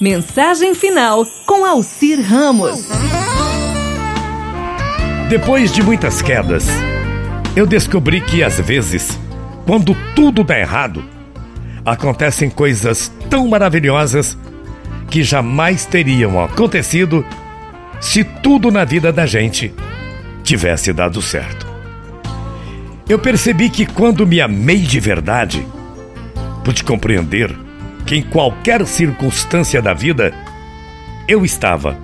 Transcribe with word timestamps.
Mensagem 0.00 0.74
final 0.74 1.24
com 1.46 1.64
Alcir 1.64 2.20
Ramos. 2.20 2.88
Depois 5.28 5.72
de 5.72 5.82
muitas 5.82 6.20
quedas, 6.20 6.66
eu 7.54 7.64
descobri 7.64 8.20
que 8.20 8.42
às 8.42 8.58
vezes, 8.58 9.18
quando 9.64 9.96
tudo 10.14 10.42
dá 10.42 10.58
errado, 10.58 11.04
acontecem 11.84 12.50
coisas 12.50 13.10
tão 13.30 13.46
maravilhosas 13.46 14.36
que 15.08 15.22
jamais 15.22 15.86
teriam 15.86 16.42
acontecido 16.42 17.24
se 18.00 18.24
tudo 18.24 18.72
na 18.72 18.84
vida 18.84 19.12
da 19.12 19.26
gente 19.26 19.72
tivesse 20.42 20.92
dado 20.92 21.22
certo. 21.22 21.66
Eu 23.08 23.18
percebi 23.18 23.70
que 23.70 23.86
quando 23.86 24.26
me 24.26 24.40
amei 24.40 24.78
de 24.78 24.98
verdade, 24.98 25.64
pude 26.64 26.82
compreender 26.82 27.63
que 28.06 28.16
em 28.16 28.22
qualquer 28.22 28.86
circunstância 28.86 29.80
da 29.80 29.94
vida 29.94 30.32
eu 31.26 31.44
estava 31.44 31.96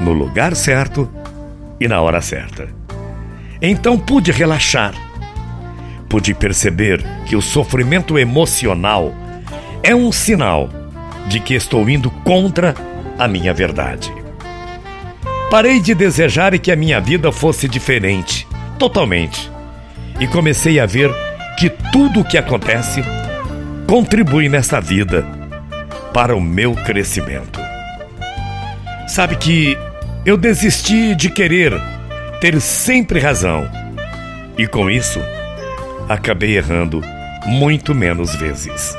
no 0.00 0.12
lugar 0.12 0.54
certo 0.56 1.08
e 1.80 1.86
na 1.86 2.00
hora 2.00 2.20
certa. 2.20 2.68
Então 3.60 3.98
pude 3.98 4.32
relaxar. 4.32 4.94
Pude 6.08 6.34
perceber 6.34 7.04
que 7.26 7.36
o 7.36 7.42
sofrimento 7.42 8.18
emocional 8.18 9.14
é 9.82 9.94
um 9.94 10.10
sinal 10.12 10.68
de 11.26 11.40
que 11.40 11.54
estou 11.54 11.88
indo 11.88 12.10
contra 12.10 12.74
a 13.18 13.26
minha 13.26 13.54
verdade. 13.54 14.12
Parei 15.50 15.80
de 15.80 15.94
desejar 15.94 16.58
que 16.58 16.72
a 16.72 16.76
minha 16.76 17.00
vida 17.00 17.30
fosse 17.30 17.68
diferente, 17.68 18.46
totalmente, 18.78 19.50
e 20.18 20.26
comecei 20.26 20.80
a 20.80 20.86
ver 20.86 21.10
que 21.58 21.70
tudo 21.70 22.20
o 22.20 22.24
que 22.24 22.36
acontece 22.36 23.02
contribui 23.86 24.48
nessa 24.48 24.80
vida 24.80 25.43
para 26.14 26.36
o 26.36 26.40
meu 26.40 26.76
crescimento. 26.76 27.60
Sabe 29.08 29.34
que 29.34 29.76
eu 30.24 30.36
desisti 30.36 31.12
de 31.12 31.28
querer 31.28 31.72
ter 32.40 32.60
sempre 32.60 33.18
razão 33.18 33.68
e 34.56 34.64
com 34.64 34.88
isso 34.88 35.20
acabei 36.08 36.56
errando 36.56 37.02
muito 37.46 37.92
menos 37.92 38.32
vezes. 38.36 38.96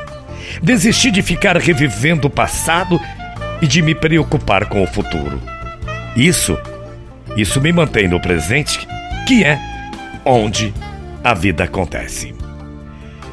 Desisti 0.61 1.09
de 1.09 1.21
ficar 1.21 1.55
revivendo 1.55 2.27
o 2.27 2.29
passado 2.29 2.99
e 3.61 3.67
de 3.67 3.81
me 3.81 3.95
preocupar 3.95 4.65
com 4.65 4.83
o 4.83 4.87
futuro. 4.87 5.41
Isso, 6.17 6.57
isso 7.37 7.61
me 7.61 7.71
mantém 7.71 8.09
no 8.09 8.19
presente, 8.19 8.85
que 9.25 9.41
é 9.41 9.57
onde 10.25 10.73
a 11.23 11.33
vida 11.33 11.63
acontece. 11.63 12.35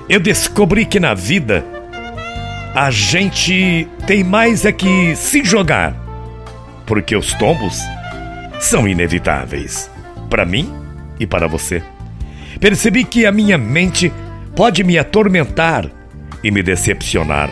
Eu 0.08 0.20
descobri 0.20 0.86
que 0.86 1.00
na 1.00 1.14
vida 1.14 1.64
a 2.74 2.90
gente 2.90 3.86
tem 4.06 4.24
mais 4.24 4.64
é 4.64 4.72
que 4.72 5.14
se 5.14 5.44
jogar, 5.44 5.94
porque 6.86 7.14
os 7.14 7.34
tombos 7.34 7.78
são 8.58 8.88
inevitáveis 8.88 9.90
para 10.30 10.46
mim 10.46 10.72
e 11.20 11.26
para 11.26 11.46
você. 11.46 11.82
Percebi 12.58 13.04
que 13.04 13.26
a 13.26 13.32
minha 13.32 13.58
mente 13.58 14.10
pode 14.56 14.82
me 14.82 14.98
atormentar 14.98 15.86
e 16.42 16.50
me 16.50 16.62
decepcionar, 16.62 17.50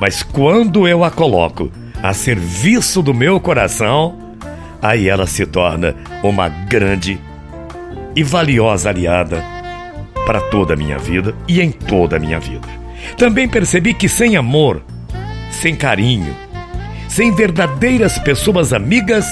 mas 0.00 0.22
quando 0.22 0.88
eu 0.88 1.04
a 1.04 1.10
coloco 1.10 1.70
a 2.02 2.14
serviço 2.14 3.02
do 3.02 3.12
meu 3.12 3.38
coração, 3.38 4.36
aí 4.80 5.08
ela 5.08 5.26
se 5.26 5.44
torna 5.44 5.94
uma 6.22 6.48
grande 6.48 7.20
e 8.16 8.22
valiosa 8.22 8.88
aliada 8.88 9.44
para 10.24 10.40
toda 10.40 10.72
a 10.72 10.76
minha 10.76 10.98
vida 10.98 11.34
e 11.46 11.60
em 11.60 11.70
toda 11.70 12.16
a 12.16 12.20
minha 12.20 12.40
vida. 12.40 12.83
Também 13.16 13.48
percebi 13.48 13.94
que 13.94 14.08
sem 14.08 14.36
amor, 14.36 14.82
sem 15.50 15.74
carinho, 15.74 16.34
sem 17.08 17.34
verdadeiras 17.34 18.18
pessoas 18.18 18.72
amigas, 18.72 19.26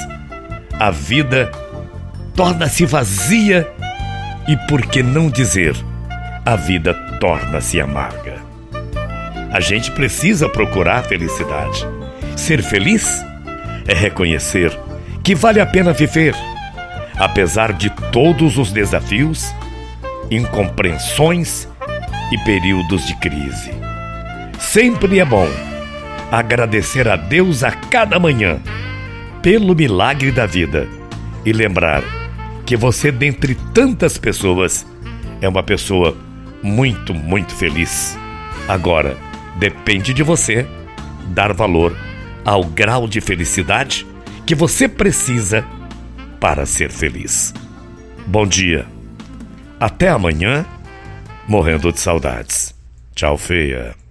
a 0.78 0.90
vida 0.90 1.50
torna-se 2.34 2.86
vazia 2.86 3.68
e, 4.48 4.56
por 4.68 4.86
que 4.86 5.02
não 5.02 5.28
dizer, 5.28 5.74
a 6.44 6.56
vida 6.56 6.94
torna-se 7.20 7.80
amarga. 7.80 8.36
A 9.52 9.60
gente 9.60 9.90
precisa 9.90 10.48
procurar 10.48 11.04
felicidade. 11.04 11.86
Ser 12.36 12.62
feliz 12.62 13.24
é 13.86 13.94
reconhecer 13.94 14.76
que 15.22 15.34
vale 15.34 15.60
a 15.60 15.66
pena 15.66 15.92
viver, 15.92 16.34
apesar 17.16 17.72
de 17.72 17.90
todos 18.10 18.58
os 18.58 18.72
desafios, 18.72 19.54
incompreensões 20.30 21.68
e 22.32 22.38
períodos 22.38 23.06
de 23.06 23.14
crise. 23.16 23.70
Sempre 24.58 25.20
é 25.20 25.24
bom 25.24 25.46
agradecer 26.30 27.06
a 27.06 27.14
Deus 27.14 27.62
a 27.62 27.70
cada 27.70 28.18
manhã 28.18 28.58
pelo 29.42 29.74
milagre 29.74 30.32
da 30.32 30.46
vida 30.46 30.88
e 31.44 31.52
lembrar 31.52 32.02
que 32.64 32.74
você, 32.74 33.12
dentre 33.12 33.54
tantas 33.74 34.16
pessoas, 34.16 34.86
é 35.42 35.48
uma 35.48 35.62
pessoa 35.62 36.16
muito, 36.62 37.12
muito 37.12 37.54
feliz. 37.54 38.16
Agora, 38.66 39.14
depende 39.58 40.14
de 40.14 40.22
você 40.22 40.66
dar 41.26 41.52
valor 41.52 41.94
ao 42.44 42.64
grau 42.64 43.06
de 43.06 43.20
felicidade 43.20 44.06
que 44.46 44.54
você 44.54 44.88
precisa 44.88 45.66
para 46.40 46.64
ser 46.64 46.90
feliz. 46.90 47.52
Bom 48.26 48.46
dia. 48.46 48.86
Até 49.78 50.08
amanhã 50.08 50.64
morrendo 51.46 51.92
de 51.92 52.00
saudades. 52.00 52.74
Tchau, 53.14 53.36
feia. 53.36 54.01